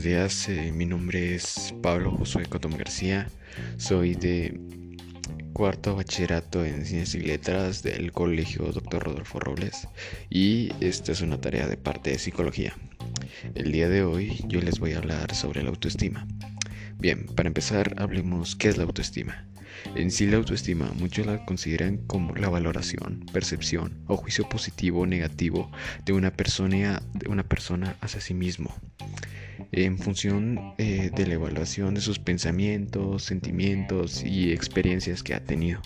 buenos 0.00 0.18
días. 0.18 0.48
Eh, 0.48 0.72
mi 0.72 0.86
nombre 0.86 1.34
es 1.34 1.74
Pablo 1.82 2.10
Josué 2.12 2.46
Cotón 2.46 2.74
García. 2.74 3.28
Soy 3.76 4.14
de 4.14 4.58
cuarto 5.52 5.94
bachillerato 5.94 6.64
en 6.64 6.86
Ciencias 6.86 7.14
y 7.16 7.26
Letras 7.26 7.82
del 7.82 8.10
Colegio 8.10 8.72
Dr. 8.72 9.02
Rodolfo 9.02 9.40
Robles 9.40 9.88
y 10.30 10.72
esta 10.80 11.12
es 11.12 11.20
una 11.20 11.38
tarea 11.38 11.66
de 11.66 11.76
parte 11.76 12.12
de 12.12 12.18
psicología. 12.18 12.74
El 13.54 13.72
día 13.72 13.90
de 13.90 14.02
hoy 14.02 14.42
yo 14.48 14.62
les 14.62 14.78
voy 14.78 14.94
a 14.94 14.98
hablar 14.98 15.34
sobre 15.34 15.62
la 15.62 15.68
autoestima. 15.68 16.26
Bien, 16.98 17.26
para 17.26 17.48
empezar 17.48 17.94
hablemos 17.98 18.56
qué 18.56 18.68
es 18.68 18.78
la 18.78 18.84
autoestima. 18.84 19.46
En 19.96 20.10
sí 20.10 20.26
la 20.26 20.38
autoestima 20.38 20.90
muchos 20.98 21.26
la 21.26 21.44
consideran 21.44 21.98
como 22.06 22.34
la 22.36 22.48
valoración, 22.48 23.26
percepción 23.34 24.02
o 24.06 24.16
juicio 24.16 24.48
positivo 24.48 25.00
o 25.00 25.06
negativo 25.06 25.70
de 26.06 26.14
una 26.14 26.30
persona, 26.32 27.02
de 27.12 27.28
una 27.28 27.42
persona 27.42 27.96
hacia 28.00 28.22
sí 28.22 28.32
mismo 28.32 28.74
en 29.72 29.98
función 29.98 30.74
eh, 30.78 31.10
de 31.14 31.26
la 31.26 31.34
evaluación 31.34 31.94
de 31.94 32.00
sus 32.00 32.18
pensamientos, 32.18 33.24
sentimientos 33.24 34.22
y 34.24 34.52
experiencias 34.52 35.22
que 35.22 35.34
ha 35.34 35.44
tenido. 35.44 35.80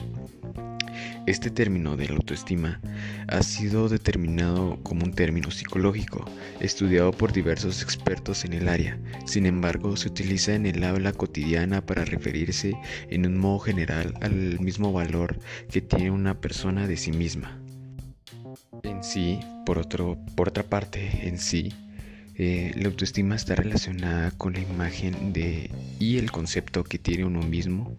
Este 1.26 1.50
término 1.50 1.96
de 1.96 2.08
la 2.08 2.16
autoestima 2.16 2.80
ha 3.28 3.42
sido 3.42 3.88
determinado 3.88 4.78
como 4.82 5.04
un 5.04 5.12
término 5.12 5.50
psicológico, 5.50 6.24
estudiado 6.60 7.12
por 7.12 7.32
diversos 7.32 7.82
expertos 7.82 8.44
en 8.44 8.52
el 8.52 8.68
área. 8.68 8.98
Sin 9.24 9.46
embargo, 9.46 9.96
se 9.96 10.08
utiliza 10.08 10.54
en 10.54 10.66
el 10.66 10.84
habla 10.84 11.12
cotidiana 11.12 11.80
para 11.80 12.04
referirse 12.04 12.76
en 13.08 13.26
un 13.26 13.38
modo 13.38 13.58
general 13.60 14.14
al 14.20 14.60
mismo 14.60 14.92
valor 14.92 15.38
que 15.70 15.80
tiene 15.80 16.10
una 16.10 16.40
persona 16.40 16.86
de 16.86 16.96
sí 16.96 17.10
misma. 17.10 17.58
En 18.82 19.02
sí, 19.02 19.40
por, 19.64 19.78
otro, 19.78 20.18
por 20.36 20.48
otra 20.48 20.62
parte, 20.62 21.26
en 21.26 21.38
sí, 21.38 21.72
eh, 22.36 22.72
la 22.76 22.88
autoestima 22.88 23.36
está 23.36 23.54
relacionada 23.54 24.32
con 24.32 24.54
la 24.54 24.60
imagen 24.60 25.32
de 25.32 25.70
y 26.00 26.18
el 26.18 26.32
concepto 26.32 26.82
que 26.82 26.98
tiene 26.98 27.24
uno 27.24 27.40
mismo, 27.42 27.96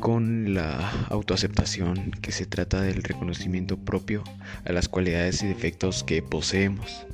con 0.00 0.54
la 0.54 1.06
autoaceptación, 1.08 2.10
que 2.20 2.32
se 2.32 2.46
trata 2.46 2.82
del 2.82 3.02
reconocimiento 3.02 3.78
propio 3.78 4.24
a 4.64 4.72
las 4.72 4.88
cualidades 4.88 5.42
y 5.42 5.46
defectos 5.46 6.02
que 6.02 6.22
poseemos. 6.22 7.06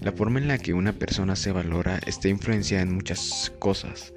La 0.00 0.12
forma 0.12 0.38
en 0.38 0.48
la 0.48 0.56
que 0.56 0.72
una 0.72 0.94
persona 0.94 1.36
se 1.36 1.52
valora 1.52 2.00
está 2.06 2.28
influenciada 2.28 2.84
en 2.84 2.94
muchas 2.94 3.52
cosas, 3.58 4.14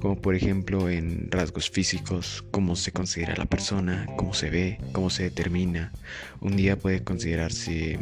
como 0.00 0.16
por 0.16 0.34
ejemplo 0.34 0.88
en 0.88 1.30
rasgos 1.30 1.68
físicos, 1.68 2.42
cómo 2.52 2.74
se 2.74 2.92
considera 2.92 3.34
la 3.36 3.44
persona, 3.44 4.06
cómo 4.16 4.32
se 4.32 4.48
ve, 4.48 4.78
cómo 4.92 5.10
se 5.10 5.24
determina. 5.24 5.92
Un 6.40 6.56
día 6.56 6.78
puede 6.78 7.02
considerarse 7.02 7.98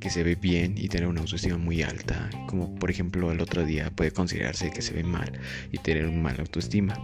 que 0.00 0.10
se 0.10 0.22
ve 0.22 0.34
bien 0.34 0.74
y 0.76 0.88
tener 0.88 1.08
una 1.08 1.20
autoestima 1.20 1.58
muy 1.58 1.82
alta, 1.82 2.30
como 2.46 2.74
por 2.74 2.90
ejemplo 2.90 3.30
el 3.30 3.40
otro 3.40 3.64
día 3.64 3.90
puede 3.90 4.10
considerarse 4.10 4.70
que 4.70 4.82
se 4.82 4.94
ve 4.94 5.04
mal 5.04 5.38
y 5.70 5.78
tener 5.78 6.06
una 6.06 6.20
mala 6.20 6.40
autoestima. 6.40 6.94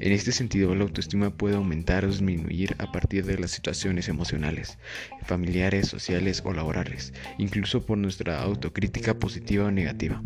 En 0.00 0.12
este 0.12 0.32
sentido, 0.32 0.74
la 0.74 0.82
autoestima 0.82 1.30
puede 1.30 1.56
aumentar 1.56 2.04
o 2.04 2.08
disminuir 2.08 2.74
a 2.78 2.92
partir 2.92 3.24
de 3.24 3.38
las 3.38 3.52
situaciones 3.52 4.08
emocionales, 4.08 4.78
familiares, 5.22 5.88
sociales 5.88 6.42
o 6.44 6.52
laborales, 6.52 7.14
incluso 7.38 7.86
por 7.86 7.96
nuestra 7.96 8.42
autocrítica 8.42 9.14
positiva 9.18 9.66
o 9.66 9.70
negativa. 9.70 10.22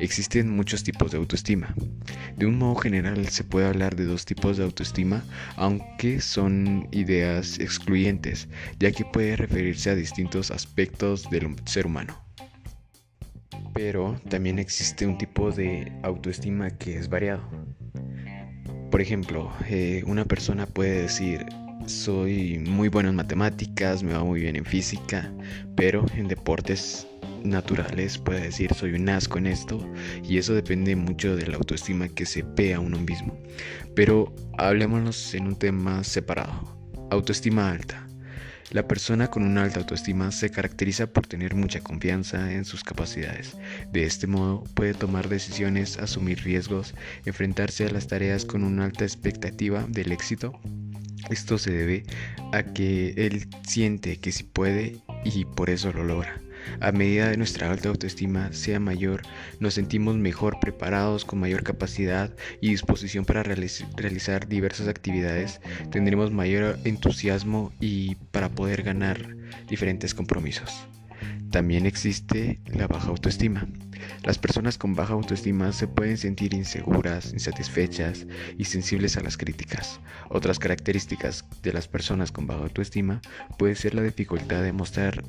Existen 0.00 0.50
muchos 0.50 0.82
tipos 0.84 1.10
de 1.10 1.18
autoestima. 1.18 1.74
De 2.36 2.46
un 2.46 2.58
modo 2.58 2.76
general 2.76 3.28
se 3.28 3.44
puede 3.44 3.66
hablar 3.66 3.96
de 3.96 4.04
dos 4.04 4.24
tipos 4.24 4.56
de 4.56 4.64
autoestima, 4.64 5.24
aunque 5.56 6.20
son 6.20 6.88
ideas 6.92 7.58
excluyentes, 7.58 8.48
ya 8.78 8.92
que 8.92 9.04
puede 9.04 9.36
referirse 9.36 9.90
a 9.90 9.94
distintos 9.94 10.50
aspectos 10.50 11.28
del 11.30 11.56
ser 11.64 11.86
humano. 11.86 12.18
Pero 13.74 14.20
también 14.28 14.58
existe 14.58 15.06
un 15.06 15.18
tipo 15.18 15.50
de 15.52 15.92
autoestima 16.02 16.70
que 16.70 16.96
es 16.96 17.08
variado. 17.08 17.42
Por 18.90 19.00
ejemplo, 19.00 19.52
eh, 19.68 20.02
una 20.06 20.24
persona 20.24 20.66
puede 20.66 21.02
decir, 21.02 21.44
soy 21.86 22.58
muy 22.58 22.88
bueno 22.88 23.08
en 23.08 23.16
matemáticas, 23.16 24.02
me 24.02 24.12
va 24.12 24.24
muy 24.24 24.40
bien 24.40 24.56
en 24.56 24.64
física, 24.64 25.32
pero 25.76 26.04
en 26.16 26.28
deportes 26.28 27.06
naturales 27.44 28.18
puede 28.18 28.42
decir 28.42 28.74
soy 28.74 28.92
un 28.94 29.08
asco 29.08 29.38
en 29.38 29.46
esto 29.46 29.86
y 30.22 30.38
eso 30.38 30.54
depende 30.54 30.96
mucho 30.96 31.36
de 31.36 31.46
la 31.46 31.56
autoestima 31.56 32.08
que 32.08 32.26
se 32.26 32.42
ve 32.42 32.74
a 32.74 32.80
uno 32.80 32.98
mismo. 32.98 33.38
Pero 33.94 34.34
hablémonos 34.56 35.34
en 35.34 35.46
un 35.46 35.56
tema 35.56 36.04
separado. 36.04 36.76
Autoestima 37.10 37.70
alta. 37.70 38.08
La 38.70 38.86
persona 38.86 39.28
con 39.28 39.44
una 39.44 39.62
alta 39.62 39.80
autoestima 39.80 40.30
se 40.30 40.50
caracteriza 40.50 41.06
por 41.06 41.26
tener 41.26 41.54
mucha 41.54 41.80
confianza 41.80 42.52
en 42.52 42.66
sus 42.66 42.84
capacidades. 42.84 43.56
De 43.92 44.04
este 44.04 44.26
modo 44.26 44.62
puede 44.74 44.92
tomar 44.92 45.30
decisiones, 45.30 45.96
asumir 45.96 46.42
riesgos, 46.42 46.94
enfrentarse 47.24 47.86
a 47.86 47.90
las 47.90 48.08
tareas 48.08 48.44
con 48.44 48.64
una 48.64 48.84
alta 48.84 49.04
expectativa 49.04 49.86
del 49.88 50.12
éxito. 50.12 50.60
Esto 51.30 51.56
se 51.56 51.70
debe 51.70 52.04
a 52.52 52.62
que 52.62 53.14
él 53.16 53.48
siente 53.66 54.18
que 54.18 54.32
sí 54.32 54.44
puede 54.44 54.98
y 55.24 55.46
por 55.46 55.70
eso 55.70 55.90
lo 55.92 56.04
logra. 56.04 56.38
A 56.80 56.92
medida 56.92 57.28
de 57.28 57.36
nuestra 57.36 57.70
alta 57.70 57.88
autoestima 57.88 58.52
sea 58.52 58.80
mayor, 58.80 59.22
nos 59.60 59.74
sentimos 59.74 60.16
mejor 60.16 60.60
preparados, 60.60 61.24
con 61.24 61.40
mayor 61.40 61.62
capacidad 61.62 62.34
y 62.60 62.70
disposición 62.70 63.24
para 63.24 63.42
realizar 63.42 64.48
diversas 64.48 64.88
actividades, 64.88 65.60
tendremos 65.90 66.30
mayor 66.30 66.78
entusiasmo 66.84 67.72
y 67.80 68.16
para 68.30 68.48
poder 68.48 68.82
ganar 68.82 69.36
diferentes 69.68 70.14
compromisos. 70.14 70.86
También 71.50 71.86
existe 71.86 72.60
la 72.66 72.86
baja 72.86 73.08
autoestima. 73.08 73.66
Las 74.22 74.38
personas 74.38 74.78
con 74.78 74.94
baja 74.94 75.14
autoestima 75.14 75.72
se 75.72 75.86
pueden 75.86 76.16
sentir 76.16 76.54
inseguras, 76.54 77.32
insatisfechas 77.32 78.26
y 78.56 78.64
sensibles 78.64 79.16
a 79.16 79.22
las 79.22 79.36
críticas. 79.36 80.00
Otras 80.28 80.58
características 80.58 81.44
de 81.62 81.72
las 81.72 81.88
personas 81.88 82.32
con 82.32 82.46
baja 82.46 82.62
autoestima 82.62 83.20
puede 83.58 83.74
ser 83.74 83.94
la 83.94 84.02
dificultad 84.02 84.62
de 84.62 84.72
mostrar 84.72 85.24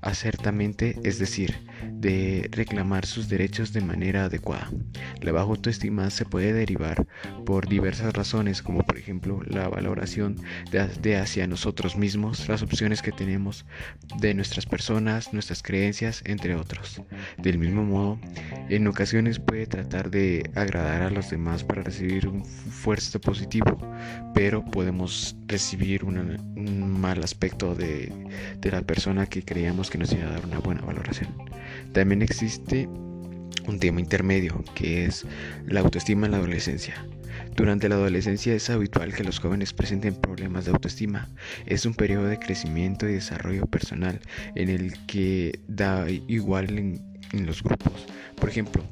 acertamente, 0.00 0.98
es 1.04 1.18
decir, 1.18 1.60
de 1.92 2.48
reclamar 2.52 3.06
sus 3.06 3.28
derechos 3.28 3.72
de 3.72 3.80
manera 3.80 4.24
adecuada. 4.24 4.70
La 5.20 5.32
baja 5.32 5.46
autoestima 5.46 6.10
se 6.10 6.24
puede 6.24 6.52
derivar 6.52 7.06
por 7.44 7.68
diversas 7.68 8.12
razones, 8.14 8.62
como 8.62 8.82
por 8.82 8.96
ejemplo 8.96 9.40
la 9.46 9.68
valoración 9.68 10.36
de, 10.70 11.16
hacia 11.16 11.46
nosotros 11.46 11.96
mismos, 11.96 12.48
las 12.48 12.62
opciones 12.62 13.02
que 13.02 13.12
tenemos 13.12 13.66
de 14.18 14.34
nuestras 14.34 14.66
personas, 14.66 15.32
nuestras 15.32 15.62
creencias, 15.62 16.22
entre 16.24 16.54
otros. 16.54 17.02
Mismo 17.60 17.84
modo, 17.84 18.18
en 18.68 18.86
ocasiones 18.86 19.38
puede 19.38 19.66
tratar 19.66 20.10
de 20.10 20.48
agradar 20.54 21.02
a 21.02 21.10
los 21.10 21.30
demás 21.30 21.62
para 21.64 21.82
recibir 21.82 22.26
un 22.26 22.44
fuerza 22.44 23.18
positivo, 23.18 23.78
pero 24.34 24.64
podemos 24.64 25.36
recibir 25.46 26.04
un 26.04 27.00
mal 27.00 27.22
aspecto 27.22 27.74
de, 27.74 28.12
de 28.60 28.70
la 28.70 28.82
persona 28.82 29.26
que 29.26 29.42
creíamos 29.42 29.90
que 29.90 29.98
nos 29.98 30.12
iba 30.12 30.26
a 30.26 30.32
dar 30.32 30.44
una 30.46 30.58
buena 30.58 30.82
valoración. 30.82 31.34
También 31.92 32.22
existe 32.22 32.88
un 33.66 33.78
tema 33.78 34.00
intermedio 34.00 34.64
que 34.74 35.04
es 35.04 35.26
la 35.66 35.80
autoestima 35.80 36.26
en 36.26 36.32
la 36.32 36.38
adolescencia. 36.38 36.94
Durante 37.56 37.88
la 37.88 37.96
adolescencia 37.96 38.54
es 38.54 38.70
habitual 38.70 39.14
que 39.14 39.24
los 39.24 39.38
jóvenes 39.38 39.72
presenten 39.72 40.14
problemas 40.14 40.64
de 40.64 40.72
autoestima. 40.72 41.28
Es 41.66 41.84
un 41.84 41.94
periodo 41.94 42.26
de 42.26 42.38
crecimiento 42.38 43.08
y 43.08 43.14
desarrollo 43.14 43.66
personal 43.66 44.20
en 44.54 44.68
el 44.68 44.94
que 45.06 45.60
da 45.68 46.06
igual 46.08 47.00
en, 47.32 47.46
los 47.46 47.62
grupos. 47.62 48.06
Por 48.36 48.48
ejemplo, 48.48 48.84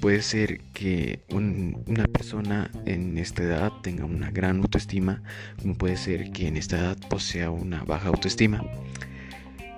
puede 0.00 0.22
ser 0.22 0.60
que 0.72 1.20
una 1.30 2.06
persona 2.06 2.70
en 2.84 3.18
esta 3.18 3.42
edad 3.42 3.72
tenga 3.82 4.04
una 4.04 4.30
gran 4.30 4.60
autoestima, 4.60 5.22
como 5.60 5.74
puede 5.74 5.96
ser 5.96 6.30
que 6.32 6.48
en 6.48 6.56
esta 6.56 6.78
edad 6.78 6.98
posea 7.08 7.50
una 7.50 7.84
baja 7.84 8.08
autoestima. 8.08 8.62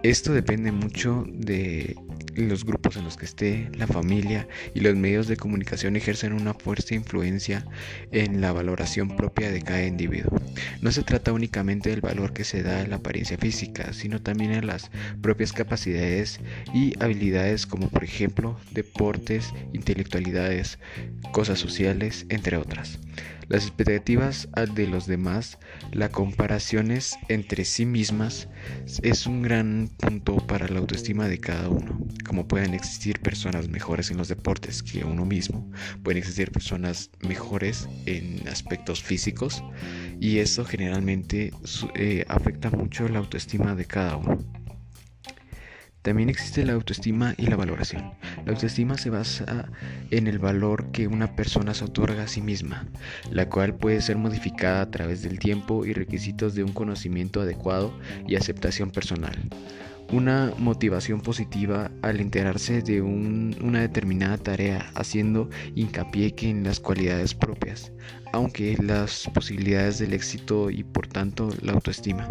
Esto 0.02 0.32
depende 0.32 0.72
mucho 0.72 1.24
de 1.28 1.96
los 2.34 2.64
grupos 2.64 2.96
en 2.96 3.04
los 3.04 3.16
que 3.16 3.24
esté, 3.24 3.70
la 3.76 3.86
familia 3.86 4.46
y 4.74 4.80
los 4.80 4.94
medios 4.94 5.26
de 5.26 5.36
comunicación 5.36 5.96
ejercen 5.96 6.32
una 6.32 6.54
fuerte 6.54 6.94
influencia 6.94 7.66
en 8.12 8.40
la 8.40 8.52
valoración 8.52 9.16
propia 9.16 9.50
de 9.50 9.62
cada 9.62 9.84
individuo. 9.84 10.38
No 10.80 10.92
se 10.92 11.02
trata 11.02 11.32
únicamente 11.32 11.90
del 11.90 12.00
valor 12.00 12.32
que 12.32 12.44
se 12.44 12.62
da 12.62 12.82
en 12.82 12.90
la 12.90 12.96
apariencia 12.96 13.38
física, 13.38 13.92
sino 13.92 14.20
también 14.20 14.52
en 14.52 14.66
las 14.66 14.90
propias 15.22 15.52
capacidades 15.52 16.40
y 16.74 16.92
habilidades 17.02 17.66
como 17.66 17.88
por 17.88 18.04
ejemplo 18.04 18.58
deportes, 18.72 19.52
intelectualidades, 19.72 20.78
cosas 21.32 21.58
sociales, 21.58 22.26
entre 22.28 22.56
otras 22.56 22.98
las 23.48 23.64
expectativas 23.64 24.48
de 24.74 24.86
los 24.86 25.06
demás, 25.06 25.58
las 25.92 26.10
comparaciones 26.10 27.16
entre 27.28 27.64
sí 27.64 27.86
mismas 27.86 28.48
es 29.02 29.26
un 29.26 29.42
gran 29.42 29.88
punto 29.96 30.36
para 30.38 30.68
la 30.68 30.80
autoestima 30.80 31.28
de 31.28 31.38
cada 31.38 31.68
uno. 31.68 32.05
Como 32.26 32.48
pueden 32.48 32.74
existir 32.74 33.20
personas 33.20 33.68
mejores 33.68 34.10
en 34.10 34.16
los 34.16 34.28
deportes 34.28 34.82
que 34.82 35.04
uno 35.04 35.24
mismo, 35.24 35.70
pueden 36.02 36.18
existir 36.18 36.50
personas 36.50 37.10
mejores 37.20 37.88
en 38.06 38.46
aspectos 38.48 39.02
físicos 39.02 39.62
y 40.20 40.38
eso 40.38 40.64
generalmente 40.64 41.52
eh, 41.94 42.24
afecta 42.28 42.70
mucho 42.70 43.08
la 43.08 43.18
autoestima 43.18 43.74
de 43.74 43.84
cada 43.84 44.16
uno. 44.16 44.38
También 46.06 46.28
existe 46.28 46.64
la 46.64 46.74
autoestima 46.74 47.34
y 47.36 47.48
la 47.48 47.56
valoración. 47.56 48.12
La 48.44 48.52
autoestima 48.52 48.96
se 48.96 49.10
basa 49.10 49.68
en 50.12 50.28
el 50.28 50.38
valor 50.38 50.92
que 50.92 51.08
una 51.08 51.34
persona 51.34 51.74
se 51.74 51.84
otorga 51.84 52.22
a 52.22 52.28
sí 52.28 52.40
misma, 52.40 52.86
la 53.32 53.48
cual 53.48 53.74
puede 53.74 54.00
ser 54.00 54.16
modificada 54.16 54.82
a 54.82 54.90
través 54.92 55.22
del 55.22 55.40
tiempo 55.40 55.84
y 55.84 55.94
requisitos 55.94 56.54
de 56.54 56.62
un 56.62 56.72
conocimiento 56.72 57.40
adecuado 57.40 57.92
y 58.28 58.36
aceptación 58.36 58.92
personal 58.92 59.36
una 60.12 60.52
motivación 60.58 61.20
positiva 61.20 61.90
al 62.02 62.20
enterarse 62.20 62.82
de 62.82 63.02
una 63.02 63.80
determinada 63.80 64.38
tarea, 64.38 64.90
haciendo 64.94 65.50
hincapié 65.74 66.34
en 66.42 66.64
las 66.64 66.80
cualidades 66.80 67.34
propias, 67.34 67.92
aunque 68.32 68.76
las 68.80 69.28
posibilidades 69.34 69.98
del 69.98 70.12
éxito 70.12 70.70
y 70.70 70.84
por 70.84 71.06
tanto 71.08 71.50
la 71.62 71.72
autoestima. 71.72 72.28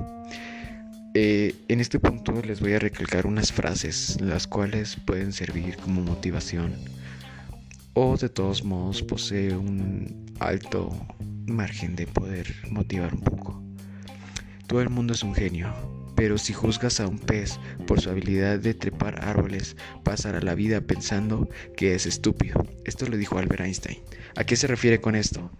Eh, 1.13 1.55
en 1.69 1.79
este 1.79 1.99
punto 1.99 2.33
les 2.41 2.59
voy 2.59 2.73
a 2.73 2.79
recalcar 2.79 3.25
unas 3.25 3.51
frases, 3.51 4.19
las 4.19 4.47
cuales 4.47 4.97
pueden 5.05 5.31
servir 5.31 5.77
como 5.77 6.01
motivación 6.01 6.73
o 7.93 8.17
de 8.17 8.27
todos 8.27 8.63
modos 8.65 9.01
posee 9.01 9.55
un 9.55 10.25
alto 10.39 10.89
margen 11.47 11.95
de 11.95 12.05
poder 12.05 12.53
motivar 12.69 13.13
un 13.13 13.21
poco. 13.21 13.63
Todo 14.67 14.81
el 14.81 14.89
mundo 14.89 15.13
es 15.13 15.23
un 15.23 15.33
genio, 15.33 15.73
pero 16.15 16.37
si 16.37 16.53
juzgas 16.53 16.99
a 16.99 17.07
un 17.07 17.19
pez 17.19 17.59
por 17.87 18.01
su 18.01 18.09
habilidad 18.09 18.59
de 18.59 18.73
trepar 18.73 19.23
árboles, 19.23 19.75
pasará 20.03 20.41
la 20.41 20.55
vida 20.55 20.81
pensando 20.81 21.49
que 21.75 21.95
es 21.95 22.05
estúpido. 22.05 22.65
Esto 22.85 23.05
lo 23.07 23.17
dijo 23.17 23.37
Albert 23.37 23.61
Einstein. 23.61 23.99
¿A 24.35 24.43
qué 24.43 24.55
se 24.55 24.67
refiere 24.67 24.99
con 24.99 25.15
esto? 25.15 25.51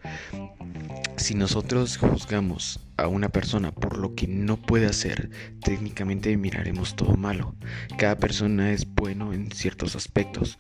Si 1.18 1.34
nosotros 1.34 1.98
juzgamos 1.98 2.80
a 2.98 3.07
una 3.07 3.30
persona 3.30 3.72
por 3.72 3.98
lo 3.98 4.16
que 4.16 4.28
no 4.28 4.57
puede 4.57 4.86
hacer, 4.86 5.30
técnicamente 5.63 6.36
miraremos 6.38 6.96
todo 6.96 7.16
malo. 7.16 7.56
Cada 7.98 8.18
persona 8.18 8.72
es 8.72 8.86
bueno 8.86 9.34
en 9.34 9.52
ciertos 9.52 9.96
aspectos, 9.96 10.57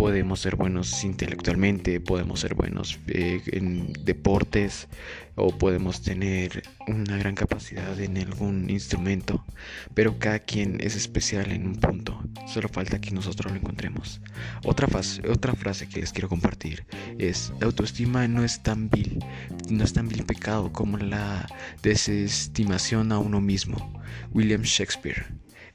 podemos 0.00 0.40
ser 0.40 0.56
buenos 0.56 1.04
intelectualmente, 1.04 2.00
podemos 2.00 2.40
ser 2.40 2.54
buenos 2.54 2.98
eh, 3.06 3.42
en 3.52 3.92
deportes 4.02 4.88
o 5.34 5.50
podemos 5.50 6.00
tener 6.00 6.62
una 6.88 7.18
gran 7.18 7.34
capacidad 7.34 8.00
en 8.00 8.16
algún 8.16 8.70
instrumento, 8.70 9.44
pero 9.92 10.18
cada 10.18 10.38
quien 10.38 10.80
es 10.80 10.96
especial 10.96 11.52
en 11.52 11.66
un 11.66 11.76
punto, 11.76 12.18
solo 12.46 12.70
falta 12.70 13.02
que 13.02 13.10
nosotros 13.10 13.52
lo 13.52 13.58
encontremos. 13.58 14.22
Otra, 14.64 14.88
otra 15.28 15.54
frase 15.54 15.86
que 15.86 16.00
les 16.00 16.12
quiero 16.12 16.30
compartir 16.30 16.86
es, 17.18 17.52
la 17.60 17.66
autoestima 17.66 18.26
no 18.26 18.42
es 18.42 18.62
tan 18.62 18.88
vil, 18.88 19.22
no 19.68 19.84
es 19.84 19.92
tan 19.92 20.08
vil 20.08 20.24
pecado 20.24 20.72
como 20.72 20.96
la 20.96 21.46
desestimación 21.82 23.12
a 23.12 23.18
uno 23.18 23.42
mismo. 23.42 24.00
William 24.32 24.62
Shakespeare. 24.62 25.26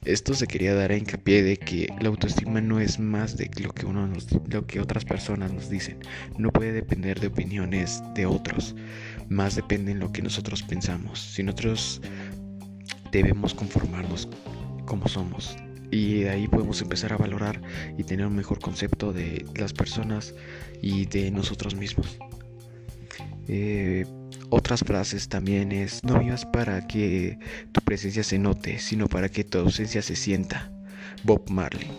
Esto 0.06 0.34
se 0.34 0.46
quería 0.46 0.72
dar 0.72 0.92
a 0.92 0.96
hincapié 0.96 1.42
de 1.42 1.56
que 1.56 1.92
la 2.00 2.08
autoestima 2.08 2.60
no 2.60 2.78
es 2.78 3.00
más 3.00 3.36
de 3.36 3.50
lo 3.60 3.72
que, 3.72 3.86
uno 3.86 4.08
lo 4.48 4.64
que 4.64 4.80
otras 4.80 5.04
personas 5.04 5.52
nos 5.52 5.68
dicen. 5.68 5.98
No 6.38 6.52
puede 6.52 6.70
depender 6.70 7.18
de 7.18 7.26
opiniones 7.26 8.04
de 8.14 8.24
otros. 8.24 8.76
Más 9.28 9.56
depende 9.56 9.90
en 9.90 9.98
lo 9.98 10.12
que 10.12 10.22
nosotros 10.22 10.62
pensamos. 10.62 11.18
Si 11.20 11.42
nosotros 11.42 12.00
debemos 13.10 13.52
conformarnos 13.52 14.28
como 14.84 15.08
somos. 15.08 15.56
Y 15.90 16.20
de 16.20 16.30
ahí 16.30 16.46
podemos 16.46 16.80
empezar 16.82 17.12
a 17.12 17.16
valorar 17.16 17.60
y 17.98 18.04
tener 18.04 18.26
un 18.26 18.36
mejor 18.36 18.60
concepto 18.60 19.12
de 19.12 19.44
las 19.56 19.72
personas 19.72 20.36
y 20.82 21.06
de 21.06 21.32
nosotros 21.32 21.74
mismos. 21.74 22.16
Eh, 23.48 24.04
otras 24.50 24.80
frases 24.80 25.28
también 25.28 25.72
es, 25.72 26.02
no 26.04 26.20
vivas 26.20 26.44
para 26.46 26.86
que 26.86 27.38
tu 27.72 27.80
presencia 27.80 28.22
se 28.22 28.38
note, 28.38 28.78
sino 28.78 29.08
para 29.08 29.28
que 29.28 29.44
tu 29.44 29.58
ausencia 29.58 30.02
se 30.02 30.16
sienta. 30.16 30.70
Bob 31.24 31.50
Marley. 31.50 31.90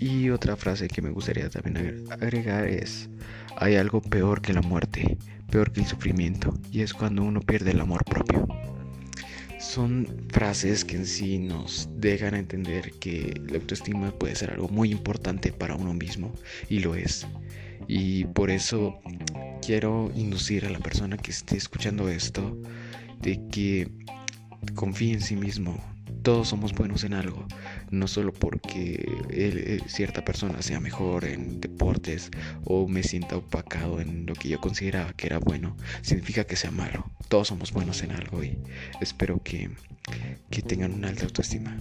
Y 0.00 0.30
otra 0.30 0.56
frase 0.56 0.88
que 0.88 1.00
me 1.00 1.10
gustaría 1.10 1.48
también 1.48 2.04
agregar 2.10 2.66
es, 2.66 3.08
hay 3.56 3.76
algo 3.76 4.02
peor 4.02 4.42
que 4.42 4.52
la 4.52 4.60
muerte, 4.60 5.16
peor 5.50 5.72
que 5.72 5.80
el 5.80 5.86
sufrimiento, 5.86 6.52
y 6.70 6.82
es 6.82 6.92
cuando 6.92 7.22
uno 7.22 7.40
pierde 7.40 7.70
el 7.70 7.80
amor 7.80 8.04
propio. 8.04 8.46
Son 9.58 10.06
frases 10.28 10.84
que 10.84 10.96
en 10.96 11.06
sí 11.06 11.38
nos 11.38 11.88
dejan 11.96 12.34
entender 12.34 12.92
que 13.00 13.40
la 13.48 13.56
autoestima 13.56 14.10
puede 14.12 14.36
ser 14.36 14.50
algo 14.50 14.68
muy 14.68 14.90
importante 14.90 15.52
para 15.52 15.76
uno 15.76 15.94
mismo, 15.94 16.32
y 16.68 16.80
lo 16.80 16.94
es. 16.94 17.26
Y 17.88 18.24
por 18.24 18.50
eso 18.50 18.98
quiero 19.60 20.10
inducir 20.14 20.66
a 20.66 20.70
la 20.70 20.78
persona 20.78 21.16
que 21.16 21.30
esté 21.30 21.56
escuchando 21.56 22.08
esto 22.08 22.56
de 23.20 23.40
que 23.48 23.90
confíe 24.74 25.14
en 25.14 25.20
sí 25.20 25.36
mismo. 25.36 25.82
Todos 26.22 26.48
somos 26.48 26.72
buenos 26.72 27.04
en 27.04 27.14
algo, 27.14 27.46
no 27.90 28.08
solo 28.08 28.32
porque 28.32 29.80
cierta 29.86 30.24
persona 30.24 30.60
sea 30.60 30.80
mejor 30.80 31.24
en 31.24 31.60
deportes 31.60 32.30
o 32.64 32.88
me 32.88 33.04
sienta 33.04 33.36
opacado 33.36 34.00
en 34.00 34.26
lo 34.26 34.34
que 34.34 34.48
yo 34.48 34.60
consideraba 34.60 35.12
que 35.12 35.28
era 35.28 35.38
bueno, 35.38 35.76
significa 36.02 36.44
que 36.44 36.56
sea 36.56 36.72
malo. 36.72 37.08
Todos 37.28 37.48
somos 37.48 37.72
buenos 37.72 38.02
en 38.02 38.10
algo 38.10 38.42
y 38.42 38.58
espero 39.00 39.40
que, 39.42 39.70
que 40.50 40.62
tengan 40.62 40.94
una 40.94 41.08
alta 41.08 41.26
autoestima. 41.26 41.76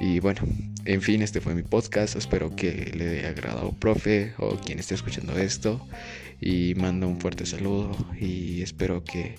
Y 0.00 0.20
bueno, 0.20 0.42
en 0.84 1.02
fin, 1.02 1.22
este 1.22 1.40
fue 1.40 1.54
mi 1.54 1.62
podcast. 1.62 2.16
Espero 2.16 2.54
que 2.54 2.92
le 2.96 3.18
haya 3.18 3.28
agradado, 3.30 3.72
profe, 3.72 4.34
o 4.38 4.56
quien 4.56 4.78
esté 4.78 4.94
escuchando 4.94 5.36
esto. 5.38 5.86
Y 6.40 6.74
mando 6.74 7.08
un 7.08 7.20
fuerte 7.20 7.46
saludo 7.46 7.96
y 8.20 8.62
espero 8.62 9.04
que, 9.04 9.36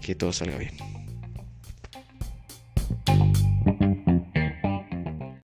que 0.00 0.14
todo 0.14 0.32
salga 0.32 0.58
bien. 0.58 0.95